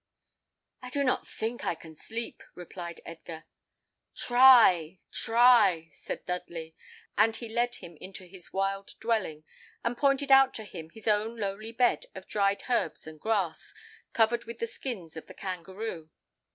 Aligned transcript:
"I 0.81 0.89
do 0.89 1.03
not 1.03 1.27
think 1.27 1.63
I 1.63 1.75
can 1.75 1.95
sleep," 1.95 2.41
replied 2.55 3.01
Edgar. 3.05 3.45
"Try, 4.15 4.97
try," 5.11 5.89
said 5.93 6.25
Dudley; 6.25 6.73
and 7.19 7.35
he 7.35 7.47
led 7.47 7.75
him 7.75 7.97
into 8.01 8.25
his 8.25 8.51
wild 8.51 8.95
dwelling, 8.99 9.43
and 9.83 9.95
pointed 9.95 10.31
out 10.31 10.55
to 10.55 10.63
him 10.63 10.89
his 10.89 11.07
own 11.07 11.37
lowly 11.37 11.71
bed 11.71 12.07
of 12.15 12.27
dried 12.27 12.63
herbs 12.67 13.05
and 13.05 13.19
grass, 13.19 13.75
covered 14.11 14.45
with 14.45 14.57
the 14.57 14.65
skins 14.65 15.15
of 15.17 15.27
the 15.27 15.35
kangaroo. 15.35 16.09